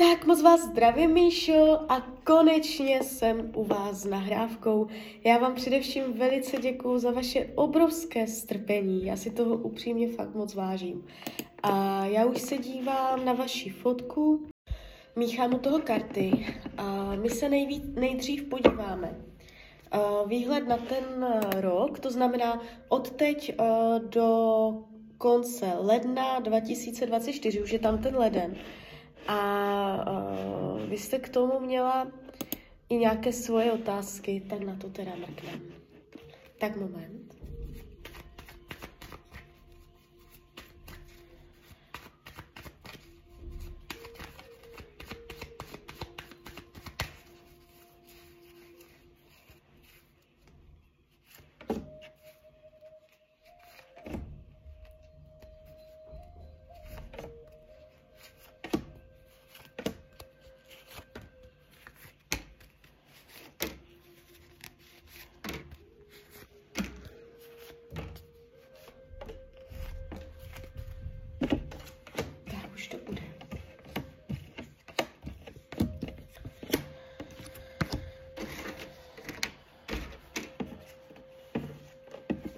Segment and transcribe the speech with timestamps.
[0.00, 4.86] Tak moc vás zdravím, Míšo, a konečně jsem u vás s nahrávkou.
[5.24, 10.54] Já vám především velice děkuju za vaše obrovské strpení, já si toho upřímně fakt moc
[10.54, 11.06] vážím.
[11.62, 14.46] A já už se dívám na vaši fotku,
[15.16, 16.46] míchám u toho karty
[16.76, 19.20] a my se nejví, nejdřív podíváme.
[20.26, 21.26] Výhled na ten
[21.56, 23.54] rok, to znamená od teď
[23.98, 24.72] do
[25.18, 28.56] konce ledna 2024, už je tam ten leden.
[29.30, 32.06] A uh, vy jste k tomu měla
[32.88, 35.60] i nějaké svoje otázky, tak na to teda mrknem.
[36.58, 37.39] Tak moment.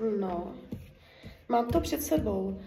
[0.02, 0.54] No,
[1.48, 2.60] mám to před sebou.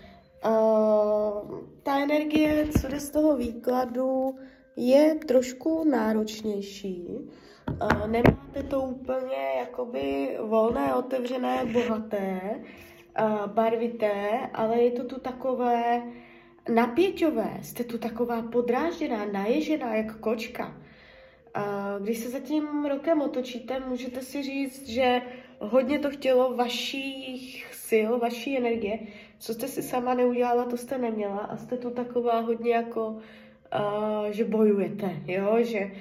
[0.45, 4.36] Uh, ta energie, co jde z toho výkladu,
[4.75, 7.08] je trošku náročnější.
[7.81, 12.39] Uh, nemáte to úplně jakoby volné, otevřené, bohaté,
[13.22, 16.03] uh, barvité, ale je to tu takové
[16.73, 17.58] napěťové.
[17.61, 20.67] Jste tu taková podrážděná, naježená, jak kočka.
[20.67, 25.22] Uh, když se za tím rokem otočíte, můžete si říct, že
[25.59, 29.00] hodně to chtělo vašich sil, vaší energie.
[29.39, 34.31] Co jste si sama neudělala, to jste neměla a jste tu taková hodně jako, uh,
[34.31, 35.92] že bojujete, jo, že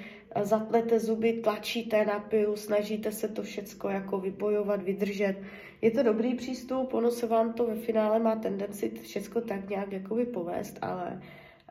[0.41, 5.35] zatlete zuby, tlačíte na pilu, snažíte se to všecko jako vybojovat, vydržet.
[5.81, 9.91] Je to dobrý přístup, ono se vám to ve finále má tendenci všecko tak nějak
[9.91, 11.21] jakoby povést, ale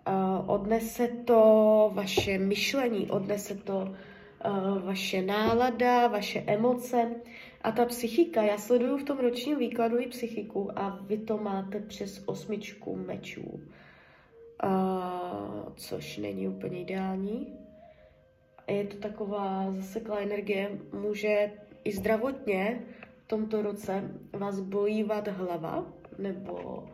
[0.08, 7.10] uh, odnese to vaše myšlení, odnese to uh, vaše nálada, vaše emoce.
[7.64, 11.80] A ta psychika, já sleduju v tom ročním výkladu i psychiku a vy to máte
[11.80, 13.60] přes osmičku mečů,
[14.64, 17.58] uh, což není úplně ideální.
[18.68, 21.52] Je to taková zaseklá energie, může
[21.84, 22.82] i zdravotně
[23.24, 26.84] v tomto roce vás bolívat hlava, nebo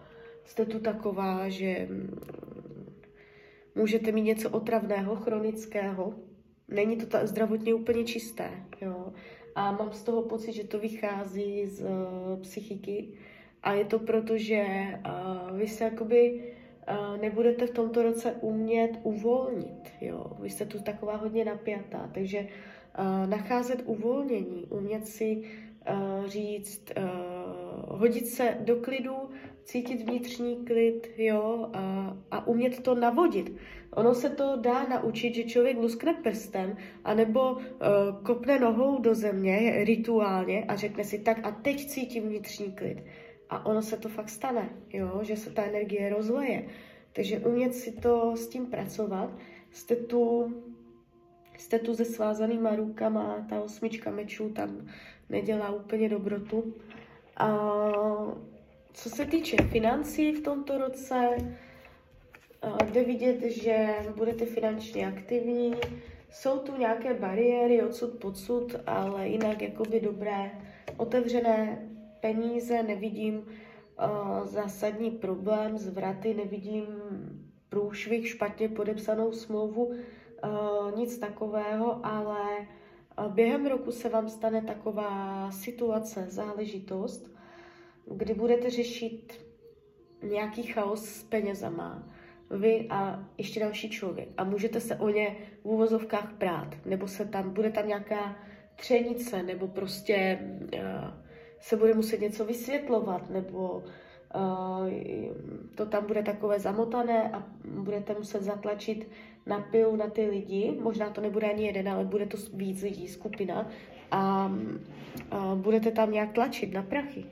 [0.45, 1.89] jste tu taková, že
[3.75, 6.15] můžete mít něco otravného, chronického,
[6.69, 9.13] není to ta, zdravotně úplně čisté, jo.
[9.61, 11.89] A mám z toho pocit, že to vychází z uh,
[12.41, 13.09] psychiky
[13.63, 16.53] a je to proto, že uh, vy se jakoby
[16.89, 20.27] uh, nebudete v tomto roce umět uvolnit, jo.
[20.41, 27.99] Vy jste tu taková hodně napjatá, takže uh, nacházet uvolnění, umět si uh, říct, uh,
[27.99, 29.20] hodit se do klidu,
[29.71, 33.57] cítit vnitřní klid, jo, a, a umět to navodit.
[33.91, 37.61] Ono se to dá naučit, že člověk luskne prstem, anebo uh,
[38.23, 43.03] kopne nohou do země rituálně a řekne si tak a teď cítím vnitřní klid.
[43.51, 46.69] A ono se to fakt stane, jo, že se ta energie rozleje.
[47.13, 49.31] Takže umět si to s tím pracovat,
[49.71, 50.53] jste tu,
[51.59, 54.87] jste tu se svázanýma rukama, ta osmička mečů tam
[55.29, 56.75] nedělá úplně dobrotu.
[57.37, 57.49] A
[58.93, 61.29] co se týče financí v tomto roce,
[62.85, 65.75] jde vidět, že budete finančně aktivní,
[66.31, 70.51] jsou tu nějaké bariéry odsud podsud, ale jinak jakoby dobré,
[70.97, 71.89] otevřené
[72.21, 76.87] peníze, nevidím uh, zásadní problém, zvraty, nevidím
[77.69, 82.67] průšvih, špatně podepsanou smlouvu, uh, nic takového, ale
[83.29, 87.31] během roku se vám stane taková situace, záležitost,
[88.07, 89.41] kdy budete řešit
[90.23, 92.09] nějaký chaos s penězama,
[92.51, 94.29] vy a ještě další člověk.
[94.37, 98.37] A můžete se o ně v úvozovkách prát, nebo se tam, bude tam nějaká
[98.77, 100.39] třenice, nebo prostě
[100.75, 100.81] uh,
[101.61, 103.83] se bude muset něco vysvětlovat, nebo
[104.35, 104.91] uh,
[105.75, 109.09] to tam bude takové zamotané a budete muset zatlačit
[109.47, 113.09] na pilu na ty lidi, možná to nebude ani jeden, ale bude to víc lidí,
[113.09, 113.71] skupina
[114.11, 114.53] a
[115.33, 117.25] uh, budete tam nějak tlačit na prachy.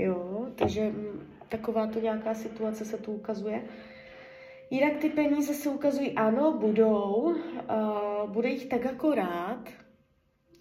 [0.00, 3.62] Jo, takže mm, taková to nějaká situace se tu ukazuje.
[4.70, 9.68] Jinak ty peníze se ukazují, ano, budou, uh, bude jich tak akorát,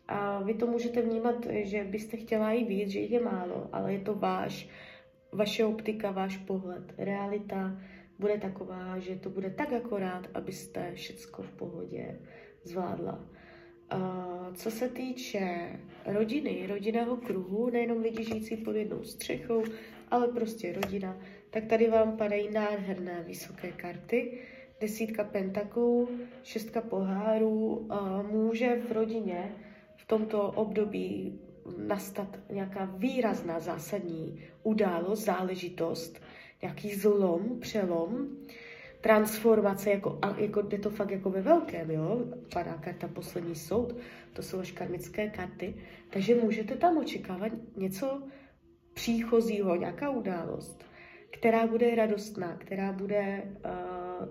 [0.10, 3.94] a vy to můžete vnímat, že byste chtěla i víc, že jich je málo, ale
[3.94, 4.70] je to váš,
[5.32, 6.94] vaše optika, váš pohled.
[6.98, 7.78] Realita
[8.20, 12.20] bude taková, že to bude tak akorát, abyste všecko v pohodě
[12.64, 13.26] zvládla.
[14.54, 15.70] Co se týče
[16.06, 19.64] rodiny, rodinného kruhu, nejenom lidi žijící pod jednou střechou,
[20.12, 21.18] ale prostě rodina,
[21.50, 24.40] tak tady vám padají nádherné vysoké karty.
[24.82, 26.10] Desítka pentaklů,
[26.44, 27.90] šestka pohárů.
[28.32, 29.56] Může v rodině
[29.96, 31.40] v tomto období
[31.78, 36.22] nastat nějaká výrazná zásadní událost, záležitost,
[36.62, 38.28] nějaký zlom, přelom,
[39.02, 42.26] transformace, jako, jako jde to fakt jako ve velkém, jo?
[42.54, 43.96] Padá karta poslední soud,
[44.34, 45.76] to jsou až karmické karty,
[46.10, 48.22] takže můžete tam očekávat něco
[48.94, 50.86] příchozího, nějaká událost,
[51.32, 54.28] která bude radostná, která bude uh,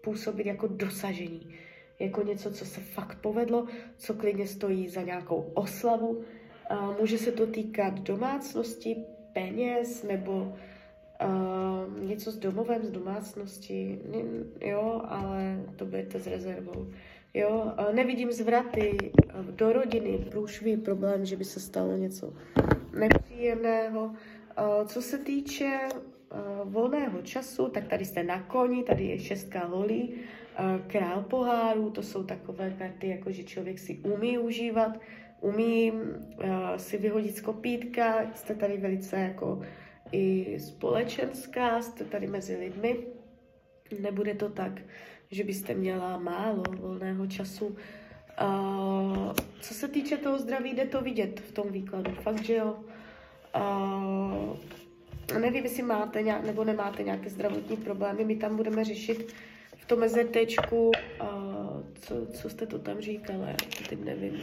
[0.00, 1.54] působit jako dosažení,
[2.00, 3.66] jako něco, co se fakt povedlo,
[3.96, 6.08] co klidně stojí za nějakou oslavu.
[6.08, 8.96] Uh, může se to týkat domácnosti,
[9.32, 10.56] peněz nebo
[11.22, 13.98] Uh, něco s domovem, z domácnosti,
[14.60, 16.86] jo, ale to budete s rezervou.
[17.34, 22.32] Jo, uh, nevidím zvraty uh, do rodiny, průšvý problém, že by se stalo něco
[22.98, 24.04] nepříjemného.
[24.04, 29.66] Uh, co se týče uh, volného času, tak tady jste na koni, tady je šestka
[29.66, 35.00] holí, uh, král poháru, to jsou takové karty, jako že člověk si umí užívat,
[35.40, 36.00] umí uh,
[36.76, 39.62] si vyhodit z kopítka, jste tady velice jako
[40.14, 43.06] i společenská, jste tady mezi lidmi.
[44.00, 44.80] Nebude to tak,
[45.30, 47.66] že byste měla málo volného času.
[47.66, 52.12] Uh, co se týče toho zdraví, jde to vidět v tom výkladu.
[52.12, 52.76] Fakt, že jo.
[53.56, 54.56] Uh,
[55.40, 58.24] nevím, jestli máte nějak, nebo nemáte nějaké zdravotní problémy.
[58.24, 59.34] My tam budeme řešit
[59.76, 61.26] v tom MZTčku, uh,
[61.94, 64.42] co, co jste to tam říkala, já to teď nevím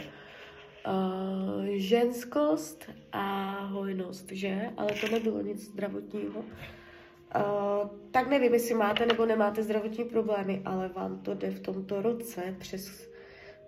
[0.88, 4.70] uh, ženskost a hojnost, že?
[4.78, 6.40] Ale to nebylo nic zdravotního.
[6.40, 12.02] Uh, tak nevím, jestli máte nebo nemáte zdravotní problémy, ale vám to jde v tomto
[12.02, 13.12] roce přes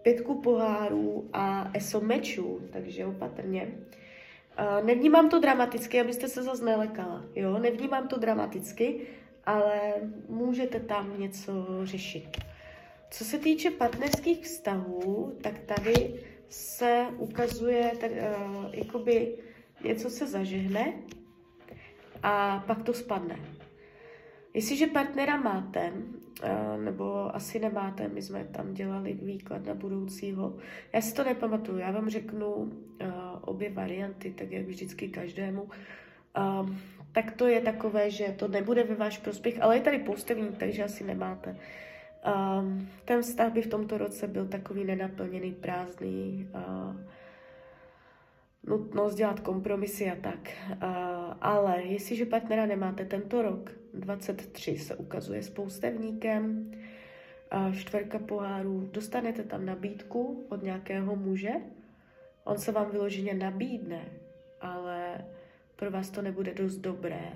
[0.01, 3.67] pětku pohárů a eso mečů, takže opatrně.
[4.59, 7.59] Uh, nevnímám to dramaticky, abyste se zase nelekala, jo?
[7.59, 9.07] Nevnímám to dramaticky,
[9.45, 9.93] ale
[10.29, 12.37] můžete tam něco řešit.
[13.11, 16.23] Co se týče partnerských vztahů, tak tady
[16.53, 19.37] se ukazuje, tak, uh, jakoby
[19.83, 20.93] něco se zažehne
[22.23, 23.39] a pak to spadne.
[24.53, 30.57] Jestliže partnera máte, uh, nebo asi nemáte, my jsme tam dělali výklad na budoucího,
[30.93, 32.69] já si to nepamatuju, já vám řeknu uh,
[33.41, 35.69] obě varianty, tak jak vždycky každému.
[37.11, 40.83] Tak to je takové, že to nebude ve váš prospěch, ale je tady poustevník, takže
[40.83, 41.57] asi nemáte.
[42.23, 46.95] Um, ten vztah by v tomto roce byl takový nenaplněný, prázdný, uh,
[48.63, 50.49] nutnost dělat kompromisy a tak.
[50.69, 50.79] Uh,
[51.41, 56.71] ale jestliže partnera nemáte tento rok, 23 se ukazuje s poustevníkem,
[57.53, 61.51] uh, pohárů, dostanete tam nabídku od nějakého muže,
[62.43, 64.05] on se vám vyloženě nabídne,
[64.61, 65.25] ale
[65.75, 67.31] pro vás to nebude dost dobré.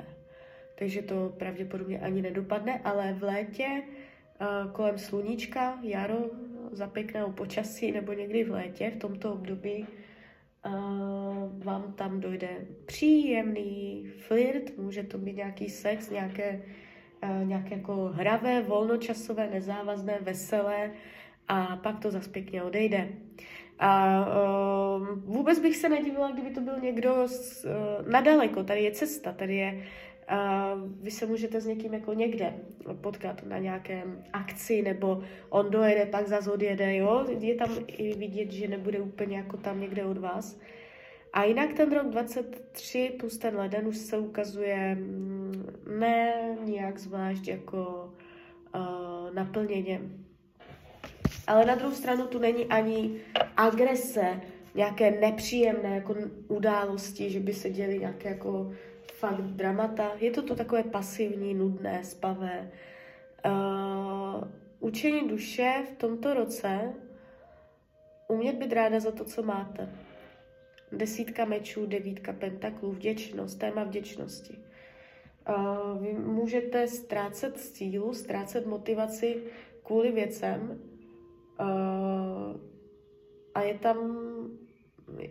[0.76, 3.84] Takže to pravděpodobně ani nedopadne, ale v létě
[4.72, 6.18] kolem sluníčka, jaro,
[6.72, 9.88] za pěkného počasí nebo někdy v létě, v tomto období,
[11.58, 12.48] vám tam dojde
[12.86, 16.62] příjemný flirt, může to být nějaký sex, nějaké,
[17.44, 20.92] nějaké jako hravé, volnočasové, nezávazné, veselé
[21.48, 23.10] a pak to zase pěkně odejde.
[23.80, 28.64] A uh, vůbec bych se nedivila, kdyby to byl někdo z, uh, nadaleko.
[28.64, 29.84] Tady je cesta, tady je
[30.28, 32.54] a vy se můžete s někým jako někde
[33.02, 37.26] potkat na nějakém akci, nebo on dojede, pak zase odjede, jo?
[37.40, 40.60] Je tam i vidět, že nebude úplně jako tam někde od vás.
[41.34, 45.66] A jinak ten rok 23 plus ten leden už se ukazuje mm,
[46.00, 46.34] ne
[46.66, 48.14] nějak zvlášť jako
[48.76, 50.02] uh, naplněně.
[51.48, 53.12] Ale na druhou stranu tu není ani
[53.58, 54.42] agrese,
[54.76, 56.16] nějaké nepříjemné jako
[56.48, 58.72] události, že by se děly nějaké jako
[59.20, 60.12] fakt dramata.
[60.20, 62.72] Je to to takové pasivní, nudné, spavé.
[63.46, 64.44] Uh,
[64.80, 66.94] učení duše v tomto roce
[68.28, 69.90] umět být ráda za to, co máte.
[70.92, 74.58] Desítka mečů, devítka pentaklů, vděčnost, téma vděčnosti.
[75.50, 79.44] Uh, vy můžete ztrácet sílu, ztrácet motivaci
[79.84, 80.82] kvůli věcem
[81.60, 82.62] uh,
[83.54, 83.98] a je tam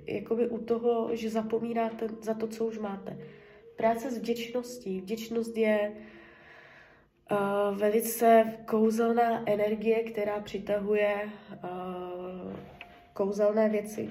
[0.07, 3.19] jakoby u toho, že zapomínáte za to, co už máte
[3.77, 5.01] práce s vděčností.
[5.01, 5.93] Vděčnost je
[7.31, 12.53] uh, velice kouzelná energie, která přitahuje uh,
[13.13, 14.11] kouzelné věci.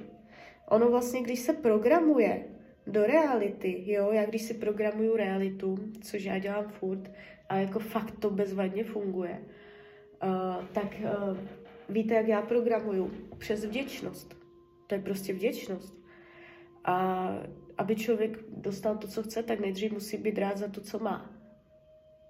[0.70, 2.46] Ono vlastně, když se programuje
[2.88, 7.12] do reality, jo, já když si programuju realitu, což já dělám furt,
[7.50, 9.42] a jako fakt to bezvadně funguje,
[10.24, 11.38] uh, tak uh,
[11.90, 13.12] víte, jak já programuju?
[13.38, 14.38] Přes vděčnost.
[14.88, 15.96] To je prostě vděčnost.
[16.86, 17.30] A
[17.78, 21.32] aby člověk dostal to, co chce, tak nejdřív musí být rád za to, co má.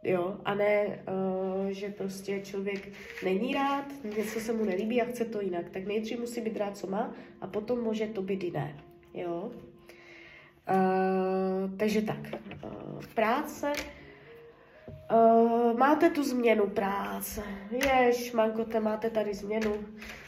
[0.03, 2.89] Jo, a ne, uh, že prostě člověk
[3.23, 3.85] není rád,
[4.17, 5.69] něco se mu nelíbí a chce to jinak.
[5.69, 8.77] Tak nejdřív musí být rád, co má, a potom může to být jiné.
[9.13, 9.51] Jo.
[10.69, 12.19] Uh, takže tak,
[12.63, 13.73] uh, práce.
[15.11, 17.43] Uh, máte tu změnu práce.
[17.71, 19.75] Jež, Mankote, máte tady změnu.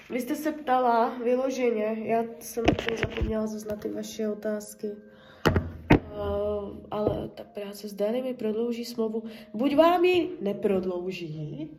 [0.10, 4.88] Vy jste se ptala vyloženě, já jsem to zapomněla zaznat ty vaše otázky.
[6.18, 9.24] Uh, ale ta práce s mi prodlouží smlouvu.
[9.54, 11.70] Buď vám ji neprodlouží,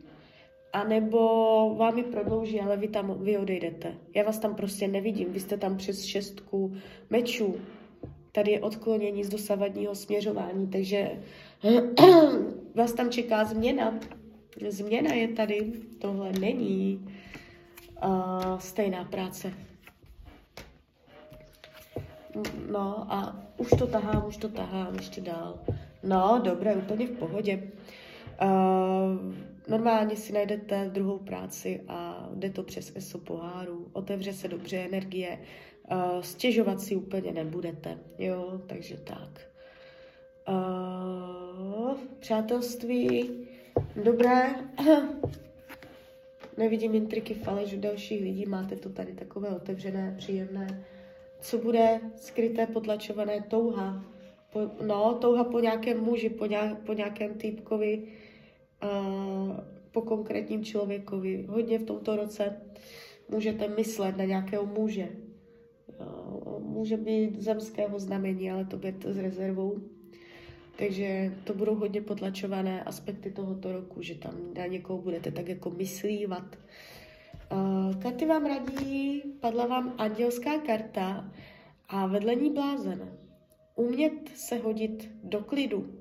[0.73, 1.19] anebo
[1.75, 3.97] vám ji prodlouží, ale vy tam vy odejdete.
[4.15, 6.73] Já vás tam prostě nevidím, vy jste tam přes šestku
[7.09, 7.55] mečů.
[8.31, 11.11] Tady je odklonění z dosavadního směřování, takže
[12.75, 13.99] vás tam čeká změna.
[14.69, 17.07] Změna je tady, tohle není
[18.03, 19.53] uh, stejná práce.
[22.71, 25.59] No a už to tahám, už to tahám ještě dál.
[26.03, 27.63] No, dobré, úplně v pohodě.
[28.41, 29.33] Uh,
[29.67, 35.39] normálně si najdete druhou práci a jde to přes ESO poháru, otevře se dobře energie,
[35.91, 39.41] uh, stěžovat si úplně nebudete, jo, takže tak.
[40.49, 43.29] Uh, přátelství,
[44.03, 44.55] dobré,
[46.57, 50.83] nevidím intriky faleš u dalších lidí, máte to tady takové otevřené, příjemné
[51.41, 54.03] co bude skryté, potlačované touha.
[54.53, 58.03] Po, no, touha po nějakém muži, po, nějak, po nějakém týpkovi,
[58.83, 59.57] uh,
[59.91, 61.45] po konkrétním člověkovi.
[61.49, 62.61] Hodně v tomto roce
[63.29, 65.09] můžete myslet na nějakého muže.
[65.99, 69.79] Uh, může být zemského znamení, ale to bude s rezervou.
[70.77, 75.69] Takže to budou hodně potlačované aspekty tohoto roku, že tam na někoho budete tak jako
[75.69, 76.55] myslívat.
[76.55, 76.61] Uh,
[78.01, 81.31] karty vám radí, padla vám andělská karta
[81.89, 83.19] a vedle ní blázen.
[83.75, 85.93] Umět se hodit do klidu.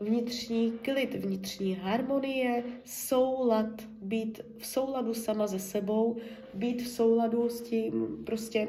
[0.00, 6.16] Vnitřní klid, vnitřní harmonie, soulad, být v souladu sama se sebou,
[6.54, 8.68] být v souladu s tím prostě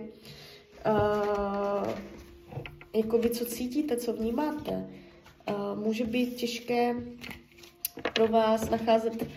[0.88, 1.90] uh,
[2.96, 4.90] jako vy, co cítíte, co vnímáte.
[5.50, 6.96] Uh, může být těžké
[8.14, 9.28] pro vás nacházet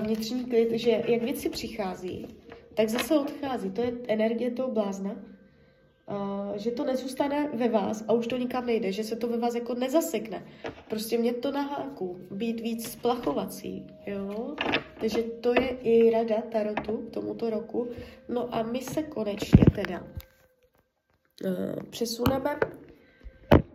[0.00, 2.36] vnitřní klid, že jak věci přichází,
[2.74, 3.70] tak zase odchází.
[3.70, 8.66] To je energie toho blázna, uh, že to nezůstane ve vás a už to nikam
[8.66, 10.46] nejde, že se to ve vás jako nezasekne.
[10.88, 14.54] Prostě mě to na háku, být víc splachovací, jo.
[15.00, 17.90] Takže to je i rada Tarotu k tomuto roku.
[18.28, 22.58] No a my se konečně teda uh, přesuneme.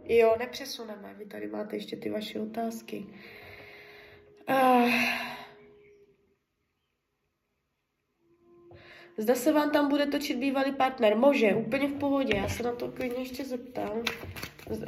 [0.04, 3.06] Jo, nepřesuneme, vy tady máte ještě ty vaše otázky.
[4.50, 4.92] Uh,
[9.22, 11.18] Zda se vám tam bude točit bývalý partner.
[11.18, 13.92] Může, úplně v pohodě, já se na to klidně ještě zeptám.
[14.70, 14.86] Uh,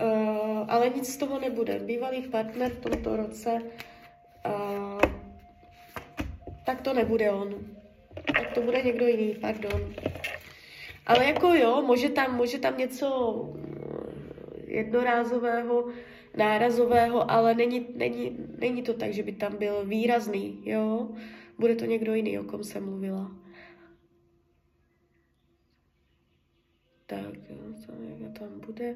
[0.67, 1.79] ale nic z toho nebude.
[1.79, 3.61] Bývalý partner v tomto roce,
[4.45, 5.01] uh,
[6.65, 7.55] tak to nebude on.
[8.33, 9.93] Tak to bude někdo jiný, pardon.
[11.05, 13.09] Ale jako jo, může tam, může tam něco
[14.67, 15.87] jednorázového,
[16.37, 21.09] nárazového, ale není, není, není to tak, že by tam byl výrazný, jo.
[21.59, 23.43] Bude to někdo jiný, o kom jsem mluvila.
[27.15, 27.57] Tak
[28.19, 28.95] jak tam bude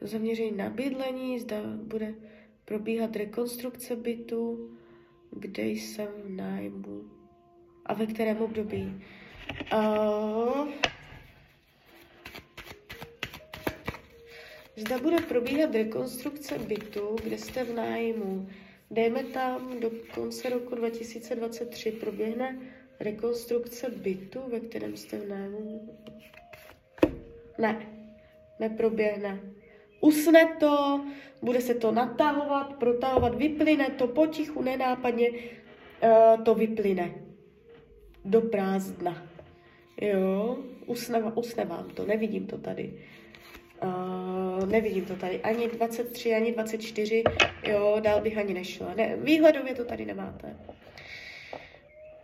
[0.00, 2.14] zaměření na bydlení, zda bude
[2.64, 4.70] probíhat rekonstrukce bytu,
[5.32, 7.04] kde jsem v nájmu
[7.86, 9.02] a ve kterém období.
[9.72, 10.68] Uh,
[14.76, 18.48] zda bude probíhat rekonstrukce bytu, kde jste v nájmu.
[18.90, 22.58] Dejme tam do konce roku 2023 proběhne
[23.00, 25.96] rekonstrukce bytu, ve kterém jste v nájmu.
[27.58, 27.86] Ne,
[28.60, 29.40] neproběhne.
[30.00, 31.00] Usne to,
[31.42, 37.14] bude se to natahovat, protahovat, vyplyne to potichu, nenápadně uh, to vyplyne
[38.24, 39.26] do prázdna.
[40.00, 42.92] Jo, usne, usne vám to, nevidím to tady.
[43.82, 47.22] Uh, nevidím to tady, ani 23, ani 24,
[47.68, 48.94] jo, dál bych ani nešla.
[48.94, 50.56] Ne, výhledově to tady nemáte.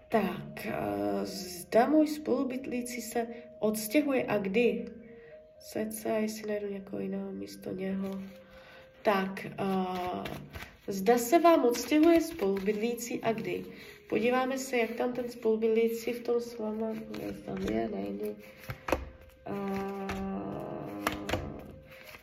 [0.08, 3.26] Tak, uh, zda můj spolubytlící se
[3.58, 4.84] odstěhuje a kdy?
[5.62, 8.22] Srdce a jestli najdu někoho jiného místo něho.
[9.02, 10.24] Tak, uh,
[10.86, 13.64] zda se vám odstěhuje spolubydlící a kdy?
[14.08, 16.86] Podíváme se, jak tam ten spolubydlící v tom s váma,
[17.44, 18.34] tam je, nejde.
[19.50, 20.12] Uh,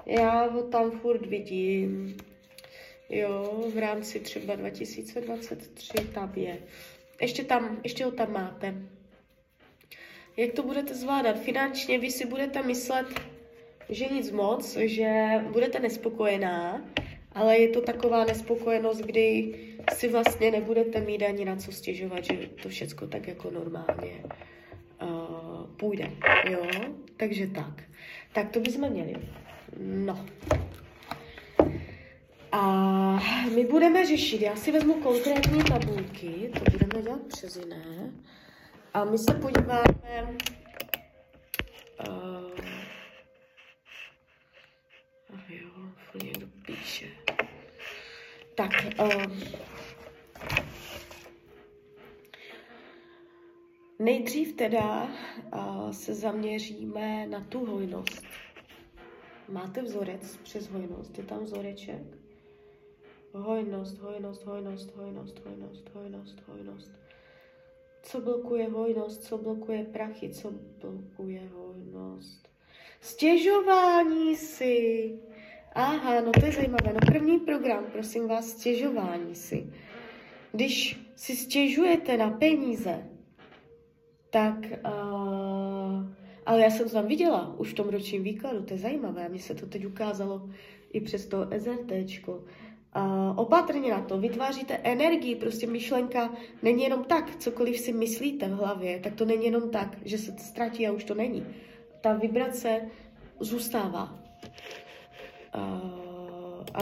[0.06, 2.18] já ho tam furt vidím.
[3.10, 6.58] jo, v rámci třeba 2023 tam je.
[7.22, 8.76] Ještě tam, ještě ho tam máte.
[10.40, 11.40] Jak to budete zvládat?
[11.40, 13.06] Finančně vy si budete myslet,
[13.90, 16.82] že nic moc, že budete nespokojená,
[17.32, 19.54] ale je to taková nespokojenost, kdy
[19.94, 24.24] si vlastně nebudete mít ani na co stěžovat, že to všechno tak jako normálně
[25.02, 26.12] uh, půjde,
[26.50, 26.68] jo?
[27.18, 27.84] Takže tak.
[28.34, 29.16] Tak to bychom měli.
[29.80, 30.26] No.
[32.52, 33.24] A
[33.56, 38.12] my budeme řešit, já si vezmu konkrétní tabulky, to budeme dělat přes jiné,
[39.00, 40.38] a my se podíváme,
[42.10, 42.52] uh,
[45.34, 45.70] ach jo,
[46.24, 47.08] někdo píše.
[48.56, 49.34] Tak, uh,
[54.00, 58.24] nejdřív teda uh, se zaměříme na tu hojnost.
[59.50, 62.04] Máte vzorec přes hojnost, je tam vzoreček.
[63.34, 67.09] Hojnost, hojnost, hojnost, hojnost, hojnost, hojnost, hojnost.
[68.02, 70.52] Co blokuje hojnost, co blokuje prachy, co
[70.82, 72.50] blokuje hojnost.
[73.02, 75.14] Stěžování si.
[75.74, 76.94] Aha, no to je zajímavé.
[76.94, 79.74] No první program, prosím vás, stěžování si.
[80.52, 83.08] Když si stěžujete na peníze,
[84.30, 86.10] tak uh,
[86.46, 89.40] ale já jsem to tam viděla už v tom ročním výkladu, to je zajímavé, mně
[89.40, 90.50] se to teď ukázalo
[90.94, 92.32] i přes to SRTčko.
[92.32, 92.44] Uh,
[93.36, 99.00] opatrně na to, vytváříte energii, prostě myšlenka není jenom tak, cokoliv si myslíte v hlavě,
[99.00, 101.46] tak to není jenom tak, že se to ztratí a už to není.
[102.02, 102.90] Ta vibrace
[103.40, 104.20] zůstává.
[105.56, 106.80] Uh, a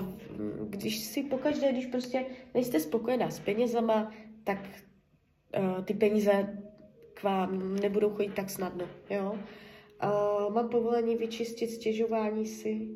[0.70, 4.12] když si pokaždé, když prostě nejste spokojená s penězama,
[4.44, 4.60] tak
[5.60, 6.58] uh, ty peníze
[7.14, 9.40] k vám nebudou chodit tak snadno, jo.
[10.04, 12.88] Uh, mám povolení vyčistit stěžování si?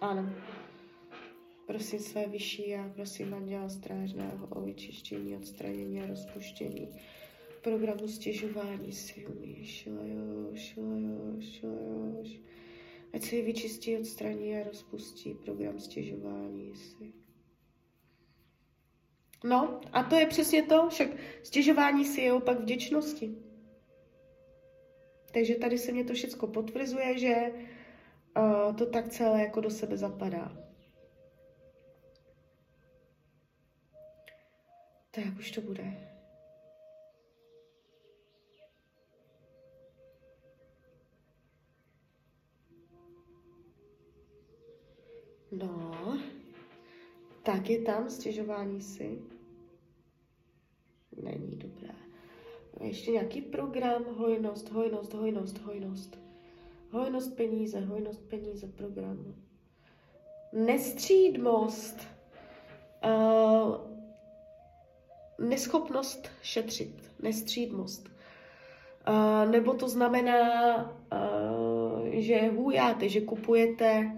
[0.00, 0.32] Ano.
[1.72, 6.88] Prosím své vyšší a prosím Anděla Strážného o vyčištění, odstranění a rozpuštění
[7.62, 9.26] programu stěžování si.
[13.12, 17.12] Ať se vyčistí, odstraní a rozpustí program stěžování si.
[19.44, 21.08] No, a to je přesně to, však
[21.42, 23.34] stěžování si je opak vděčnosti.
[25.32, 27.34] Takže tady se mě to všechno potvrzuje, že
[28.36, 30.71] uh, to tak celé jako do sebe zapadá.
[35.14, 35.92] Tak už to bude.
[45.52, 46.18] No,
[47.42, 49.18] tak je tam stěžování si.
[51.22, 51.94] Není dobré.
[52.80, 56.18] Ještě nějaký program, hojnost, hojnost, hojnost, hojnost.
[56.90, 59.34] Hojnost peníze, hojnost peníze programu.
[60.52, 61.96] Nestřídmost.
[63.04, 63.91] Uh,
[65.42, 67.10] neschopnost šetřit.
[67.22, 68.08] Nestřídmost.
[69.50, 70.36] Nebo to znamená,
[72.10, 74.12] že hůjáte, že kupujete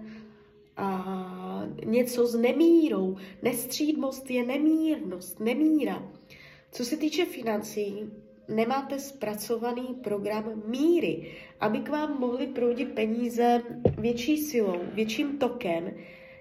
[1.85, 3.17] něco s nemírou.
[3.41, 6.11] Nestřídmost je nemírnost, nemíra.
[6.71, 8.09] Co se týče financí,
[8.47, 13.61] nemáte zpracovaný program míry, aby k vám mohly proudit peníze
[13.97, 15.93] větší silou, větším tokem,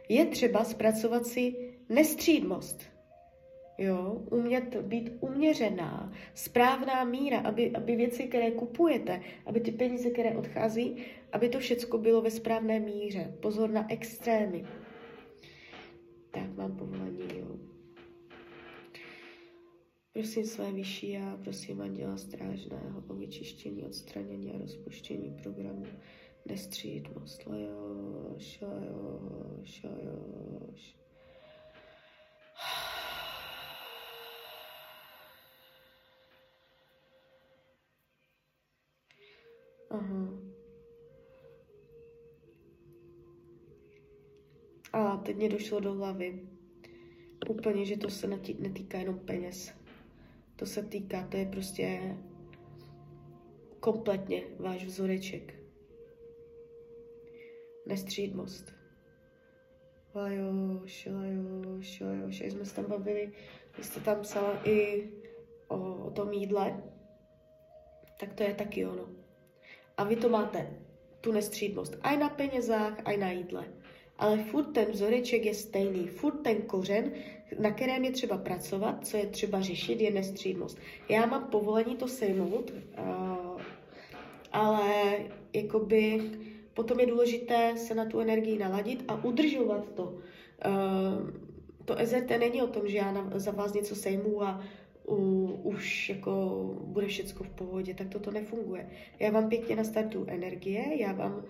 [0.09, 1.55] je třeba zpracovat si
[1.89, 2.94] nestřídmost.
[3.79, 10.37] Jo, umět být uměřená, správná míra, aby, aby věci, které kupujete, aby ty peníze, které
[10.37, 10.97] odchází,
[11.33, 13.35] aby to všechno bylo ve správné míře.
[13.41, 14.65] Pozor na extrémy.
[16.31, 17.57] Tak mám povolení, jo.
[20.13, 25.87] Prosím své vyšší a prosím Anděla Strážného o vyčištění, odstranění a rozpuštění programu
[26.47, 27.47] nestřídmost.
[27.47, 30.97] Lajoš, lajoš, lajoš.
[39.95, 40.29] Aha.
[44.93, 46.49] A teď mě došlo do hlavy.
[47.49, 48.27] Úplně, že to se
[48.59, 49.75] netýká jenom peněz.
[50.57, 52.17] To se týká, to je prostě
[53.81, 55.55] kompletně váš vzoreček.
[57.87, 58.73] Nestřídmost.
[60.15, 62.41] Lajoš, lajoš, lajoš.
[62.41, 63.33] Jak jsme se tam bavili,
[63.79, 65.11] vy jste tam psala i
[65.69, 66.83] o, o tom jídle,
[68.21, 69.24] tak to je taky ono.
[69.97, 70.71] A vy to máte,
[71.21, 73.65] tu nestřídmost, aj na penězách, aj na jídle
[74.19, 76.07] ale furt ten vzoreček je stejný.
[76.07, 77.13] Furt ten kořen,
[77.59, 80.79] na kterém je třeba pracovat, co je třeba řešit, je nestřídmost.
[81.09, 83.61] Já mám povolení to sejmout, uh,
[84.53, 85.19] ale
[85.53, 86.31] jakoby
[86.75, 90.03] potom je důležité se na tu energii naladit a udržovat to.
[90.05, 91.31] Uh,
[91.85, 94.65] to EZT není o tom, že já za vás něco sejmu a
[95.09, 98.91] u, už jako bude všechno v pohodě, tak toto nefunguje.
[99.19, 101.45] Já vám pěkně nastartuju energie, já vám uh,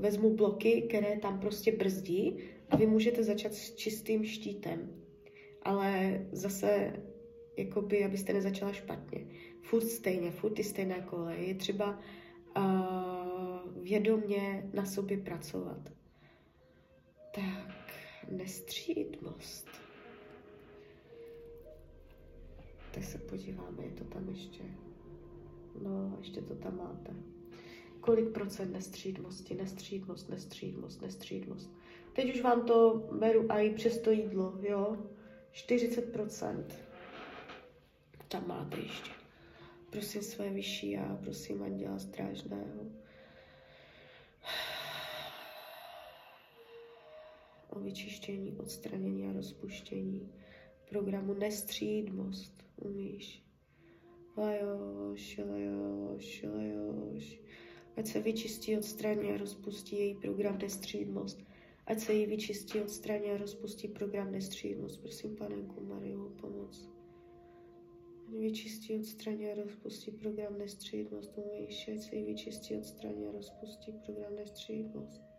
[0.00, 2.38] vezmu bloky, které tam prostě brzdí
[2.70, 4.90] a vy můžete začat s čistým štítem.
[5.62, 6.92] Ale zase,
[7.56, 9.26] jakoby, abyste nezačala špatně.
[9.62, 11.36] Furt stejně, furt ty stejné kole.
[11.36, 11.98] Je třeba
[12.56, 15.92] uh, vědomě na sobě pracovat.
[17.34, 17.92] Tak,
[18.30, 19.89] nestřídmost.
[22.90, 24.62] Tak se podíváme, je to tam ještě.
[25.82, 27.14] No, ještě to tam máte.
[28.00, 31.70] Kolik procent nestřídmosti, nestřídmost, nestřídmost, nestřídmost.
[32.12, 34.96] Teď už vám to beru a i přes to jídlo, jo.
[35.52, 36.78] 40 procent.
[38.28, 39.10] Tam máte ještě.
[39.90, 42.86] Prosím své vyšší a prosím anděla strážného.
[47.68, 50.32] O vyčištění, odstranění a rozpuštění
[50.90, 53.42] programu Nestřídmost umíš.
[54.36, 57.40] Lajoš, lajoš, lajoš.
[57.96, 61.38] Ať se vyčistí, odstraní a rozpustí její program Nestřídmost.
[61.86, 65.00] Ať se jí vyčistí, odstraní a rozpustí program Nestřídmost.
[65.00, 66.90] Prosím, panenku Mariu, pomoc.
[68.38, 71.38] Vyčistí, odstraní a rozpustí program Nestřídmost.
[71.38, 75.29] Umíš, ať se jí vyčistí, odstraní a rozpustí program Nestřídmost.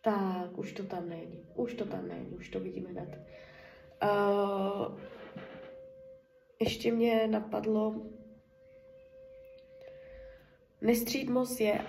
[0.00, 1.46] Tak, už to tam není.
[1.54, 3.18] Už to tam není, už to vidíme hned.
[4.02, 5.00] Uh,
[6.60, 8.02] ještě mě napadlo,
[10.80, 11.80] nestřídmost je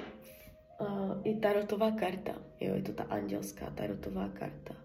[0.79, 2.41] uh, i tarotová karta.
[2.59, 4.75] Jo, je to ta andělská tarotová karta.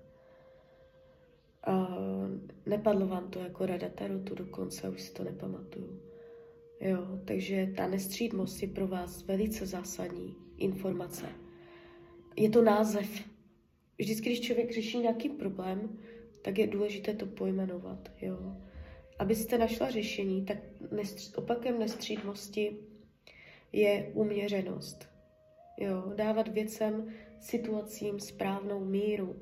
[1.68, 2.28] Uh,
[2.66, 6.02] nepadlo vám to jako rada tarotu dokonce, už si to nepamatuju.
[6.80, 11.26] Jo, takže ta nestřídmost je pro vás velice zásadní informace.
[12.36, 13.08] Je to název.
[13.98, 15.98] Vždycky, když člověk řeší nějaký problém,
[16.42, 18.10] tak je důležité to pojmenovat.
[18.22, 18.56] Jo.
[19.18, 20.58] Abyste našla řešení, tak
[20.92, 22.76] nestř- opakem nestřídmosti
[23.72, 25.13] je uměřenost.
[25.76, 27.06] Jo, dávat věcem,
[27.40, 29.36] situacím správnou míru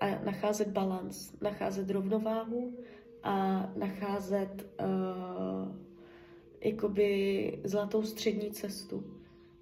[0.00, 2.78] a nacházet balans, nacházet rovnováhu
[3.22, 5.76] a nacházet uh,
[6.60, 9.04] jakoby zlatou střední cestu.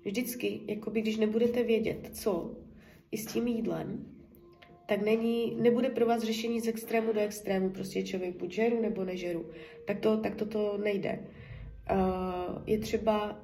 [0.04, 2.56] Vždycky, jakoby když nebudete vědět, co,
[3.10, 4.06] i s tím jídlem,
[4.86, 9.04] tak není, nebude pro vás řešení z extrému do extrému, prostě člověk buď žeru nebo
[9.04, 9.46] nežeru.
[9.86, 11.26] Tak to, tak to, to nejde.
[11.92, 13.42] Uh, je třeba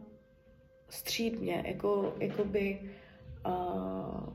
[0.88, 2.80] střídně, jako, jakoby
[3.46, 4.28] uh,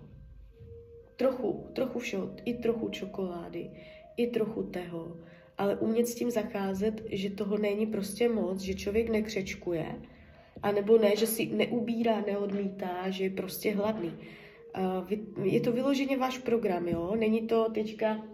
[1.15, 3.69] trochu, trochu všeho, i trochu čokolády,
[4.17, 5.17] i trochu toho,
[5.57, 9.95] ale umět s tím zacházet, že toho není prostě moc, že člověk nekřečkuje,
[10.63, 14.13] a nebo ne, že si neubírá, neodmítá, že je prostě hladný.
[14.77, 17.15] Uh, je to vyloženě váš program, jo?
[17.19, 18.25] Není to teďka,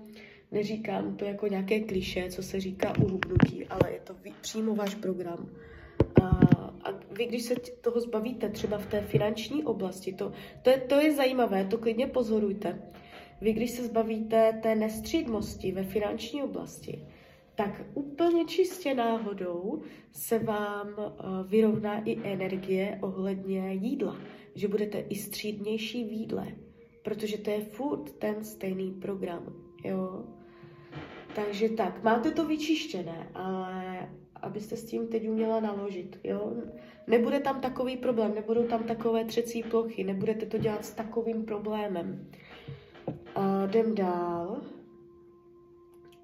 [0.52, 5.50] neříkám to jako nějaké kliše, co se říká uhubnutí, ale je to přímo váš program.
[6.84, 10.96] A vy, když se toho zbavíte třeba v té finanční oblasti, to, to, je, to
[10.96, 12.82] je zajímavé, to klidně pozorujte.
[13.42, 17.06] Vy, když se zbavíte té nestřídmosti ve finanční oblasti,
[17.56, 21.06] tak úplně čistě náhodou se vám uh,
[21.48, 24.18] vyrovná i energie ohledně jídla.
[24.56, 26.48] Že budete i střídnější v jídle,
[27.04, 29.54] protože to je furt ten stejný program.
[29.84, 30.24] Jo?
[31.36, 34.10] Takže tak, máte to vyčištěné, ale
[34.42, 36.20] abyste s tím teď uměla naložit.
[36.24, 36.54] Jo?
[37.08, 42.28] Nebude tam takový problém, nebudou tam takové třecí plochy, nebudete to dělat s takovým problémem.
[43.36, 44.62] A jdem dál.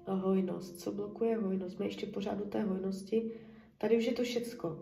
[0.06, 0.80] A hojnost.
[0.80, 1.76] Co blokuje hojnost?
[1.76, 3.30] Jsme ještě pořád u té hojnosti.
[3.78, 4.78] Tady už je to všecko.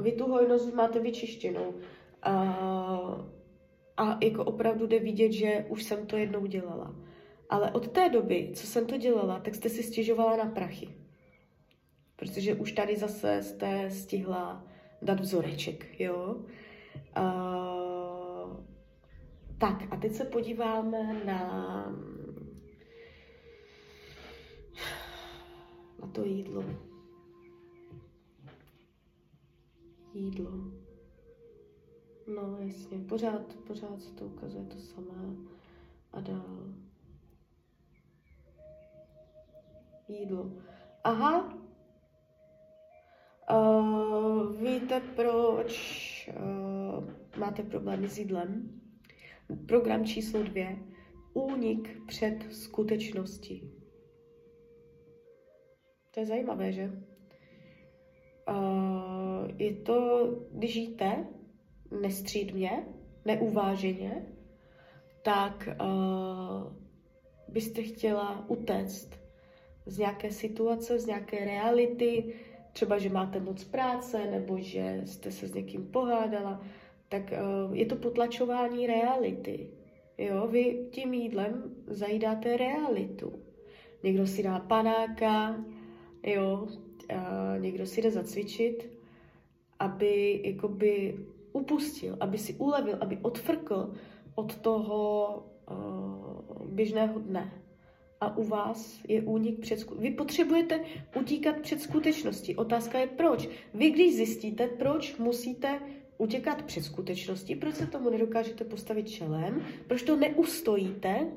[0.00, 1.74] Vy tu hojnost máte vyčištěnou.
[2.22, 2.32] A,
[3.96, 6.96] a jako opravdu jde vidět, že už jsem to jednou dělala.
[7.50, 11.05] Ale od té doby, co jsem to dělala, tak jste si stěžovala na prachy
[12.16, 14.64] protože už tady zase jste stihla
[15.02, 16.36] dát vzoreček, jo.
[17.16, 18.66] Uh,
[19.58, 21.40] tak a teď se podíváme na,
[26.00, 26.64] na to jídlo.
[30.14, 30.50] Jídlo.
[32.34, 35.36] No jasně, pořád, pořád se to ukazuje to samé
[36.12, 36.74] a dál.
[40.08, 40.52] Jídlo.
[41.04, 41.58] Aha,
[43.50, 48.80] Uh, víte, proč uh, máte problémy s jídlem?
[49.66, 50.78] Program číslo dvě.
[51.34, 53.70] únik před skutečností.
[56.10, 56.90] To je zajímavé, že?
[58.48, 61.26] Uh, je to, když žijete
[62.00, 62.86] nestřídmě,
[63.24, 64.26] neuváženě,
[65.22, 66.72] tak uh,
[67.48, 69.10] byste chtěla utéct
[69.86, 72.34] z nějaké situace, z nějaké reality,
[72.76, 76.60] třeba, že máte moc práce, nebo že jste se s někým pohádala,
[77.08, 79.70] tak uh, je to potlačování reality.
[80.18, 83.32] Jo, vy tím jídlem zajídáte realitu.
[84.02, 85.64] Někdo si dá panáka,
[86.22, 86.68] jo,
[87.16, 88.90] a někdo si jde zacvičit,
[89.78, 91.18] aby jakoby
[91.52, 93.94] upustil, aby si ulevil, aby odfrkl
[94.34, 95.28] od toho
[95.70, 97.52] uh, běžného dne.
[98.20, 100.10] A u vás je únik před skutečností.
[100.10, 100.80] Vy potřebujete
[101.20, 102.56] utíkat před skutečností.
[102.56, 103.48] Otázka je proč.
[103.74, 105.80] Vy když zjistíte, proč musíte
[106.18, 111.32] utěkat před skutečností, proč se tomu nedokážete postavit čelem, proč to neustojíte,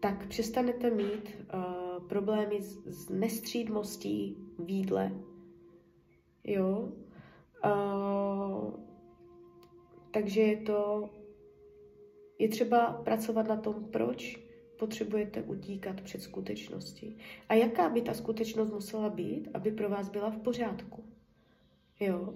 [0.00, 5.12] tak přestanete mít uh, problémy s, s nestřídmostí v jídle.
[6.44, 6.92] Jo?
[7.64, 8.74] Uh,
[10.10, 11.10] takže je to,
[12.38, 14.43] je třeba pracovat na tom, proč
[14.78, 17.16] potřebujete utíkat před skutečností.
[17.48, 21.04] A jaká by ta skutečnost musela být, aby pro vás byla v pořádku.
[22.00, 22.34] Jo?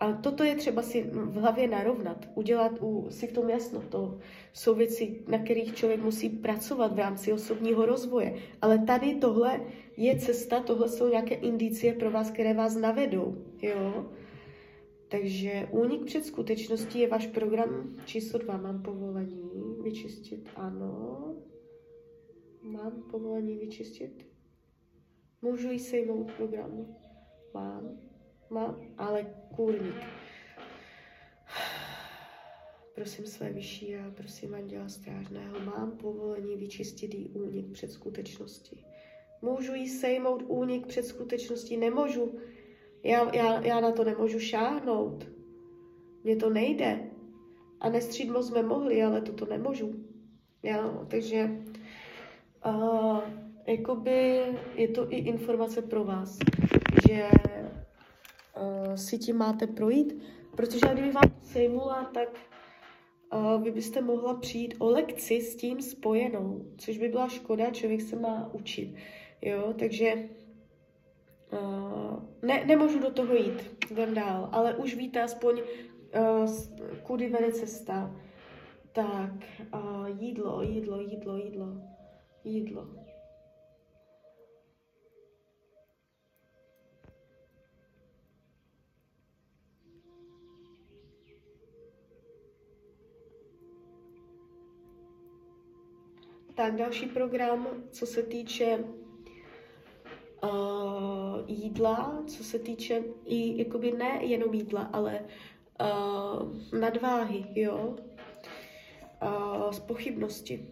[0.00, 3.82] A toto je třeba si v hlavě narovnat, udělat u, si v tom jasno.
[3.88, 4.18] To
[4.52, 8.34] jsou věci, na kterých člověk musí pracovat v rámci osobního rozvoje.
[8.62, 9.60] Ale tady tohle
[9.96, 13.36] je cesta, tohle jsou nějaké indicie pro vás, které vás navedou.
[13.62, 14.06] Jo?
[15.08, 18.56] Takže únik před skutečností je váš program číslo dva.
[18.56, 19.50] Mám povolení
[19.84, 20.48] vyčistit?
[20.56, 21.36] Ano.
[22.62, 24.26] Mám povolení vyčistit?
[25.42, 26.96] Můžu jí sejmout programu?
[27.54, 27.98] Mám.
[28.50, 29.94] Mám, ale kůrník.
[32.94, 38.86] Prosím své vyšší a prosím Anděla Strážného, mám povolení vyčistit jí únik před skutečností.
[39.42, 41.76] Můžu jí sejmout únik před skutečností?
[41.76, 42.38] Nemůžu.
[43.02, 45.26] Já, já, já na to nemůžu šáhnout.
[46.24, 47.10] Mně to nejde.
[47.84, 49.94] A nestřídmo jsme mohli, ale toto nemůžu.
[50.62, 51.50] Já, takže
[52.66, 53.20] uh,
[53.66, 54.42] jakoby
[54.74, 56.38] je to i informace pro vás,
[57.08, 57.28] že
[58.56, 60.22] uh, si tím máte projít,
[60.56, 62.28] protože kdyby vám sejmula, tak
[63.34, 68.00] uh, vy byste mohla přijít o lekci s tím spojenou, což by byla škoda, člověk
[68.00, 68.94] se má učit.
[69.42, 70.14] Jo, takže
[71.52, 75.60] uh, ne, nemůžu do toho jít, jdem dál, ale už víte aspoň,
[77.02, 78.10] kudy vede cesta.
[78.92, 79.32] Tak,
[79.74, 81.66] uh, jídlo, jídlo, jídlo, jídlo,
[82.44, 82.86] jídlo.
[96.54, 98.84] Tak další program, co se týče
[100.42, 101.14] uh,
[101.46, 105.20] jídla, co se týče i jakoby ne jenom jídla, ale
[105.80, 107.96] uh, nadváhy, jo,
[109.22, 110.68] uh, z pochybnosti.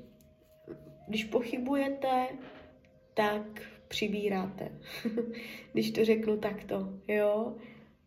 [1.08, 2.28] Když pochybujete,
[3.14, 4.80] tak přibíráte.
[5.72, 7.56] Když to řeknu takto, jo.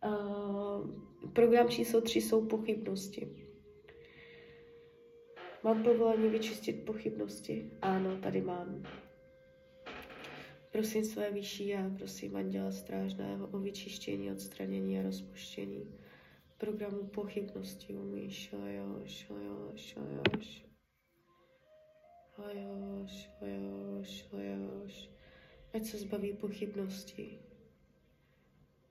[0.06, 0.90] Uh,
[1.34, 3.46] program číslo 3 jsou pochybnosti.
[5.64, 7.72] Mám povolení vyčistit pochybnosti?
[7.82, 8.84] Ano, tady mám.
[10.72, 16.05] Prosím své vyšší a prosím Anděla Strážného o vyčištění, odstranění a rozpuštění
[16.58, 17.96] programu pochybnosti.
[17.96, 20.48] Umíš, ajoš, ajoš, ajoš.
[22.38, 25.10] Ajoš, ajoš, ajoš.
[25.74, 27.40] Ať se zbaví pochybnosti.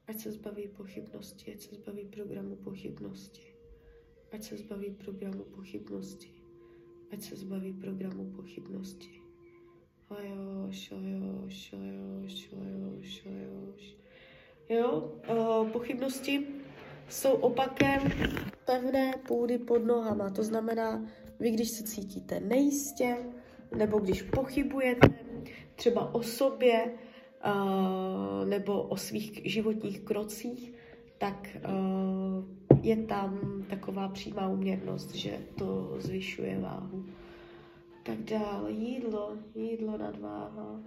[0.07, 3.43] Ať se zbaví pochybnosti, ať se zbaví programu pochybnosti.
[4.33, 6.45] Ať se zbaví programu pochybnosti
[7.15, 9.21] ať se zbaví programu pochybnosti.
[10.11, 13.85] Ajoš, ajoš, ajoš, ajoš, ajoš.
[14.69, 16.47] Jo, uh, pochybnosti
[17.09, 18.03] jsou opakem
[18.65, 20.31] pevné půdy pod nohama.
[20.31, 21.07] To znamená,
[21.41, 23.17] vy když se cítíte nejistě,
[23.77, 25.09] nebo když pochybujete
[25.75, 26.95] třeba o sobě,
[27.47, 30.73] uh, nebo o svých životních krocích,
[31.19, 32.45] tak uh,
[32.83, 37.05] je tam taková přímá uměrnost, že to zvyšuje váhu.
[38.03, 40.81] Tak dále, jídlo, jídlo nadváha,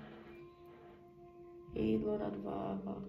[1.74, 3.04] jídlo nadváha.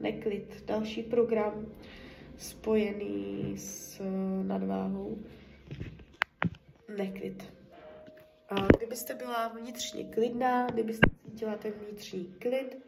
[0.00, 1.66] Neklid, další program
[2.36, 4.00] spojený s
[4.42, 5.18] nadváhou.
[6.96, 7.52] Neklid.
[8.48, 12.78] A kdybyste byla vnitřně klidná, kdybyste cítila ten vnitřní klid,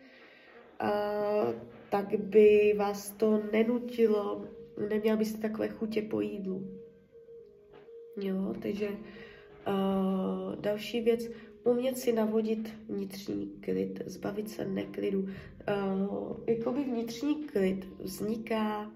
[1.90, 4.45] tak by vás to nenutilo,
[4.88, 6.81] neměla byste takové chutě po jídlu.
[8.21, 11.29] Jo, takže uh, další věc,
[11.67, 15.21] umět si navodit vnitřní klid, zbavit se neklidu.
[15.23, 18.93] Uh, jakoby vnitřní klid vzniká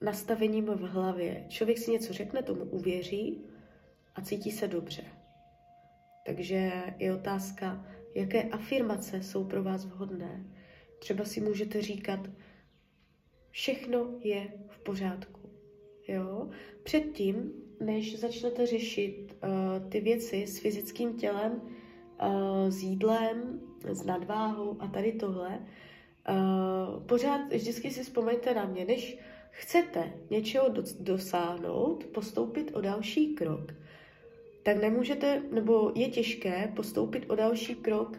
[0.00, 1.44] nastavením v hlavě.
[1.48, 3.44] Člověk si něco řekne, tomu uvěří
[4.14, 5.02] a cítí se dobře.
[6.26, 10.46] Takže je otázka, jaké afirmace jsou pro vás vhodné.
[10.98, 12.20] Třeba si můžete říkat,
[13.50, 15.50] všechno je v pořádku.
[16.08, 16.48] Jo?
[16.82, 24.76] Předtím, než začnete řešit uh, ty věci s fyzickým tělem, uh, s jídlem, s nadváhou
[24.80, 29.18] a tady tohle, uh, pořád vždycky si vzpomeňte na mě, než
[29.50, 30.68] chcete něčeho
[31.00, 33.74] dosáhnout, postoupit o další krok,
[34.62, 38.18] tak nemůžete, nebo je těžké postoupit o další krok,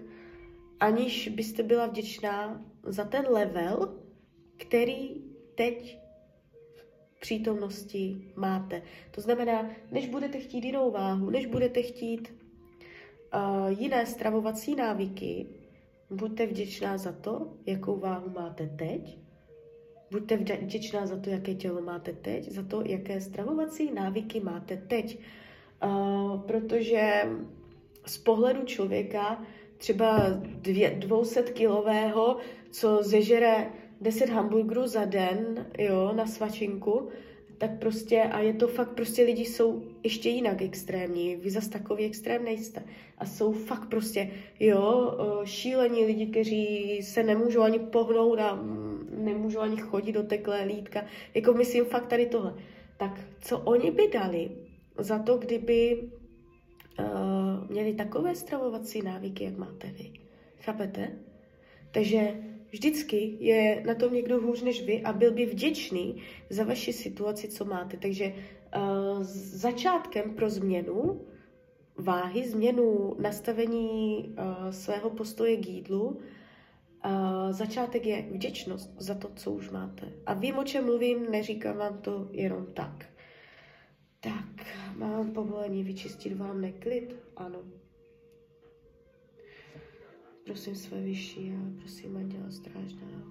[0.79, 3.99] aniž byste byla vděčná za ten level,
[4.57, 5.09] který
[5.55, 5.99] teď
[7.19, 8.81] přítomnosti máte.
[9.11, 12.33] To znamená, než budete chtít jinou váhu, než budete chtít
[13.33, 15.45] uh, jiné stravovací návyky,
[16.09, 19.17] buďte vděčná za to, jakou váhu máte teď,
[20.11, 25.19] buďte vděčná za to, jaké tělo máte teď, za to, jaké stravovací návyky máte teď.
[25.83, 27.23] Uh, protože
[28.05, 29.43] z pohledu člověka
[29.77, 32.37] třeba dvě, 200 kilového,
[32.71, 37.09] co zežere 10 hamburgerů za den, jo, na svačinku,
[37.59, 42.05] tak prostě, a je to fakt, prostě lidi jsou ještě jinak extrémní, vy zas takový
[42.05, 42.83] extrém nejste.
[43.17, 48.59] A jsou fakt prostě, jo, šílení lidi, kteří se nemůžou ani pohnout a
[49.09, 51.05] nemůžou ani chodit do teklé lítka.
[51.33, 52.55] Jako myslím fakt tady tohle.
[52.97, 54.51] Tak co oni by dali
[54.97, 56.09] za to, kdyby
[56.99, 60.11] uh, měli takové stravovací návyky, jak máte vy?
[60.59, 61.11] Chápete?
[61.91, 62.33] Takže
[62.71, 67.47] Vždycky je na tom někdo hůř než vy a byl by vděčný za vaši situaci,
[67.47, 67.97] co máte.
[67.97, 71.21] Takže uh, začátkem pro změnu
[71.97, 79.51] váhy, změnu nastavení uh, svého postoje k jídlu, uh, začátek je vděčnost za to, co
[79.51, 80.13] už máte.
[80.25, 83.05] A vím, o čem mluvím, neříkám vám to jenom tak.
[84.19, 87.15] Tak, mám povolení vyčistit vám neklid?
[87.35, 87.59] Ano.
[90.49, 93.21] Prosím své vyšší a prosím Anděla Strážného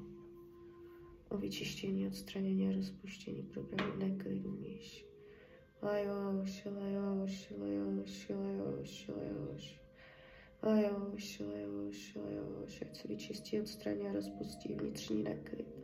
[1.28, 5.06] o vyčištění, odstranění a rozpuštění programu neklidu míš.
[5.82, 9.80] Lajoš, lajoš, lajoš, lajoš, lajoš.
[10.62, 15.78] Lajoš, lajoš, lajoš, ať se vyčistí, odstraní a rozpustí vnitřní neklid.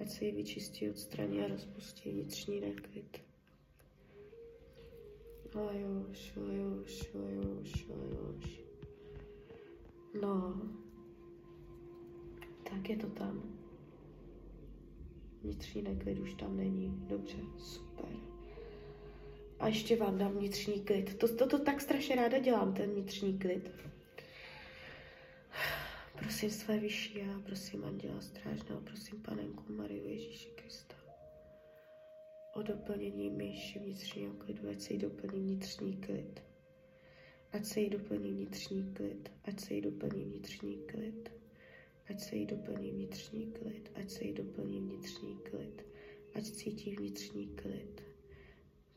[0.00, 3.20] Ať se ji vyčistí, odstraní a rozpustí vnitřní neklid.
[5.54, 8.65] Lajoš, lajoš, lajoš, lajoš.
[10.20, 10.62] No,
[12.70, 13.42] tak je to tam.
[15.42, 16.94] Vnitřní neklid už tam není.
[17.08, 18.08] Dobře, super.
[19.58, 21.18] A ještě vám dám vnitřní klid.
[21.18, 23.70] To, to, to tak strašně ráda dělám, ten vnitřní klid.
[26.18, 30.96] Prosím své vyšší a prosím Anděla Strážného, prosím Panenku Mariu Ježíši Krista
[32.56, 36.42] o doplnění myši vnitřního klidu, ať se jí doplní vnitřní klid.
[37.56, 41.32] Ať se jí doplní vnitřní klid, ať se jí doplní vnitřní klid,
[42.10, 45.86] ať se jí doplní vnitřní klid, ať se jí doplní vnitřní klid,
[46.34, 48.02] ať cítí vnitřní klid.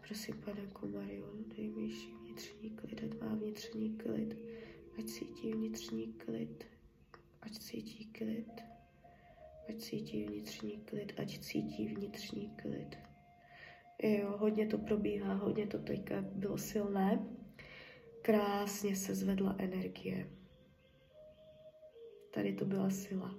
[0.07, 0.61] Prosím, pane
[0.93, 1.87] Marion, dej mi
[2.21, 4.37] vnitřní klid, ať má vnitřní klid,
[4.97, 6.63] ať cítí vnitřní klid,
[7.41, 8.61] ať cítí klid,
[9.69, 12.97] ať cítí vnitřní klid, ať cítí vnitřní klid.
[14.03, 17.38] Jo, hodně to probíhá, hodně to teďka bylo silné
[18.21, 20.29] krásně se zvedla energie.
[22.31, 23.35] Tady to byla sila.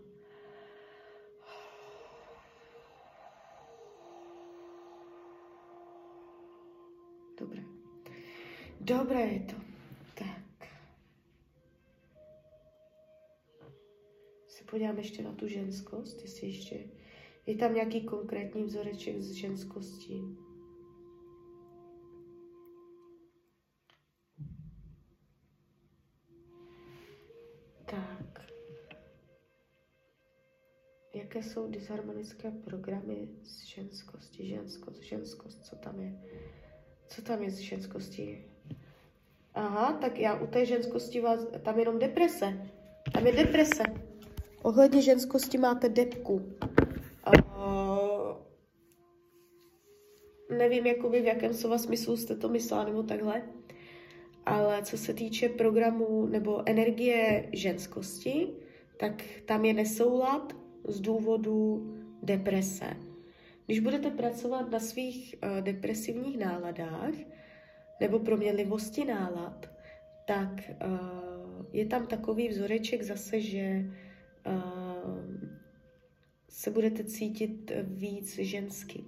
[7.38, 7.62] Dobré.
[8.80, 9.56] Dobré je to.
[10.14, 10.68] Tak.
[14.46, 16.78] Se podívám ještě na tu ženskost, jestli ještě
[17.46, 19.34] je tam nějaký konkrétní vzoreček z
[27.96, 28.30] ženskosti.
[31.14, 36.12] jaké jsou disharmonické programy z ženskosti, ženskost, ženskost, co tam je?
[37.08, 38.44] Co tam je z ženskosti?
[39.54, 42.70] Aha, tak já u té ženskosti vás, tam jenom deprese.
[43.12, 43.82] Tam je deprese.
[44.62, 46.56] Ohledně ženskosti máte depku.
[47.26, 48.36] Uh,
[50.58, 53.42] nevím, jakoby v jakém slova smyslu jste to myslela, nebo takhle.
[54.50, 58.48] Ale co se týče programu nebo energie ženskosti,
[58.96, 60.56] tak tam je nesoulad
[60.88, 61.86] z důvodu
[62.22, 62.96] deprese.
[63.66, 67.14] Když budete pracovat na svých uh, depresivních náladách,
[68.00, 69.70] nebo proměnlivosti nálad,
[70.26, 73.84] tak uh, je tam takový vzoreček zase, že
[74.46, 75.50] uh,
[76.48, 79.04] se budete cítit víc žensky.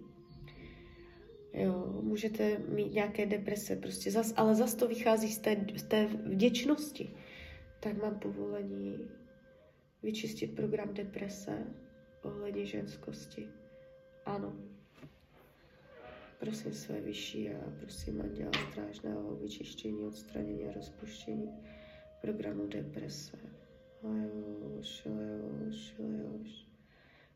[1.55, 6.07] Jo, můžete mít nějaké deprese, prostě zas, ale zase to vychází z té, z té
[6.07, 7.14] vděčnosti.
[7.80, 8.98] Tak mám povolení
[10.03, 11.66] vyčistit program deprese
[12.22, 13.48] ohledně ženskosti.
[14.24, 14.57] Ano.
[16.38, 21.50] Prosím své vyšší a prosím Anděla Strážného o vyčištění, odstranění a rozpuštění
[22.20, 23.36] programu deprese.
[24.03, 26.66] Ajoš, ajoš, ajoš.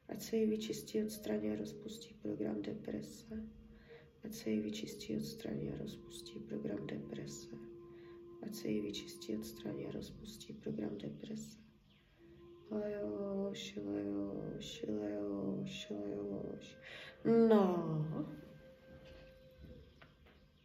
[0.09, 3.43] Ať se ji vyčistí, odstraní a rozpustí program deprese.
[4.27, 7.57] Ať se ji vyčistí, odstraní a rozpustí program deprese.
[8.43, 11.59] Ať se ji vyčistí, odstraní a rozpustí program deprese.
[12.71, 16.79] Ajoš, ajoš, ajoš, ajoš.
[17.49, 18.07] No.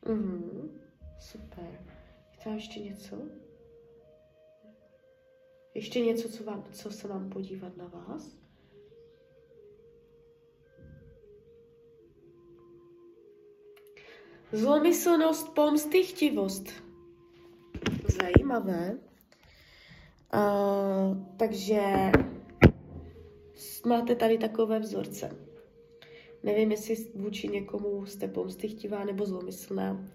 [0.05, 0.82] Mhm,
[1.20, 1.86] super.
[2.32, 3.22] Je tam ještě něco?
[5.74, 8.41] Ještě něco, co, vám, co se mám podívat na vás?
[14.54, 16.70] Zlomyslnost, pomsty, chtivost.
[18.22, 18.97] Zajímavé.
[20.34, 21.82] Uh, takže
[23.86, 25.36] máte tady takové vzorce.
[26.43, 30.08] Nevím, jestli vůči někomu jste pomstychtivá nebo zlomyslná.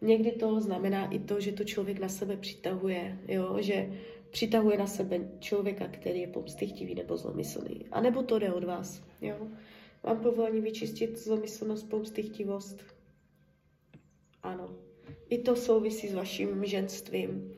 [0.00, 3.56] Někdy to znamená i to, že to člověk na sebe přitahuje, jo?
[3.60, 3.92] že
[4.30, 7.86] přitahuje na sebe člověka, který je pomstychtivý nebo zlomyslný.
[7.92, 9.02] A nebo to jde od vás.
[9.20, 9.36] Jo?
[10.04, 12.99] Mám povolení vyčistit zlomyslnost, pomstychtivost.
[14.42, 14.70] Ano.
[15.28, 17.52] I to souvisí s vaším ženstvím.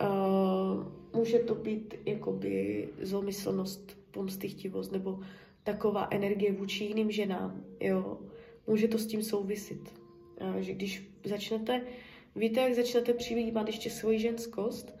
[0.00, 5.20] Uh, může to být jakoby zlomyslnost, pomstychtivost nebo
[5.62, 8.18] taková energie vůči jiným ženám, jo.
[8.66, 10.00] Může to s tím souvisit.
[10.40, 11.82] Uh, že když začnete,
[12.36, 14.96] víte, jak začnete přijímat ještě svoji ženskost,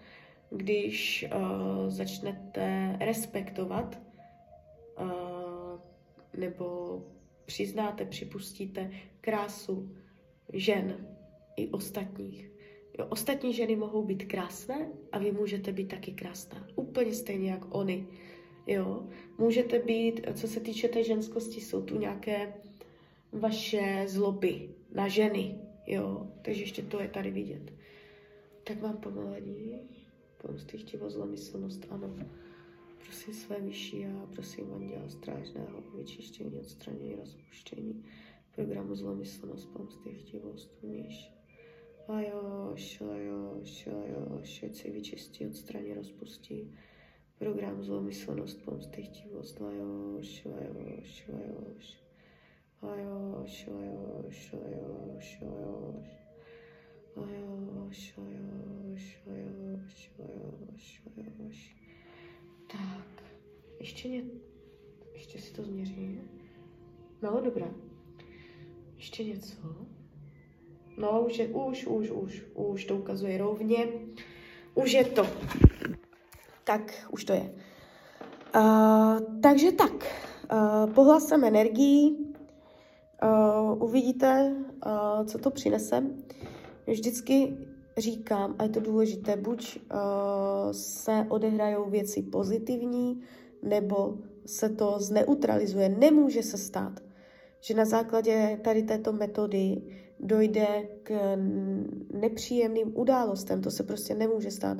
[0.50, 4.00] když uh, začnete respektovat
[5.00, 5.80] uh,
[6.36, 6.98] nebo
[7.44, 9.96] přiznáte, připustíte krásu
[10.52, 11.13] žen
[11.56, 12.50] i ostatních.
[12.98, 16.66] Jo, ostatní ženy mohou být krásné a vy můžete být taky krásná.
[16.76, 18.06] Úplně stejně jak oni.
[18.66, 19.06] Jo,
[19.38, 22.54] můžete být, co se týče té ženskosti, jsou tu nějaké
[23.32, 25.58] vaše zloby na ženy.
[25.86, 27.72] Jo, takže ještě to je tady vidět.
[28.64, 29.80] Tak mám povolení.
[30.42, 32.16] Pomsty, chtivost, zlomyslnost, ano.
[33.04, 38.04] Prosím své vyšší a prosím Anděla Strážného o vyčištění, odstranění, rozpuštění
[38.54, 40.70] programu zlomyslnost, pomsty, chtivost,
[42.08, 42.24] umíš.
[42.24, 46.74] Lajoš, lajoš, lajoš, ať se vyčistí, odstraní, rozpustí.
[47.38, 51.96] Program zlomyslnost, pomsty, chtivost, lajoš, lajoš, lajoš.
[52.82, 56.08] Lajoš, lajoš, lajoš, lajoš.
[57.16, 61.76] Lajoš, lajoš, lajoš, lajoš, lajoš.
[62.72, 63.24] Tak,
[63.80, 64.24] ještě ně...
[65.14, 66.28] Ještě si to změřím.
[67.22, 67.70] No, dobré.
[68.96, 69.86] Ještě něco.
[70.96, 73.86] No, už, je, už, už, už, už to ukazuje rovně.
[74.74, 75.26] Už je to.
[76.64, 77.54] Tak, už to je.
[78.56, 82.34] Uh, takže tak, uh, pohlasem energií,
[83.22, 84.54] uh, uvidíte,
[84.86, 86.02] uh, co to přinese.
[86.86, 87.56] Vždycky
[87.98, 89.98] říkám, a je to důležité, buď uh,
[90.72, 93.22] se odehrajou věci pozitivní,
[93.62, 95.88] nebo se to zneutralizuje.
[95.88, 97.00] Nemůže se stát,
[97.60, 99.82] že na základě tady této metody
[100.20, 101.36] dojde k
[102.12, 103.62] nepříjemným událostem.
[103.62, 104.78] To se prostě nemůže stát.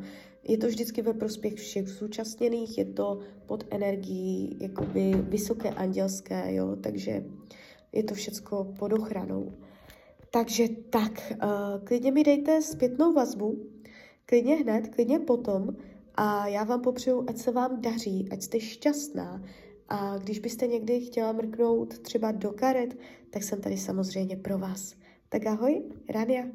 [0.49, 6.77] Je to vždycky ve prospěch všech zúčastněných, je to pod energií jakoby vysoké andělské, jo,
[6.77, 7.25] takže
[7.93, 9.53] je to všecko pod ochranou.
[10.31, 13.67] Takže tak, uh, klidně mi dejte zpětnou vazbu,
[14.27, 15.77] klidně hned, klidně potom
[16.15, 19.43] a já vám popřeju, ať se vám daří, ať jste šťastná,
[19.89, 22.99] a když byste někdy chtěla mrknout třeba do karet,
[23.31, 24.95] tak jsem tady samozřejmě pro vás.
[25.35, 26.47] Tak ahoj, Rania.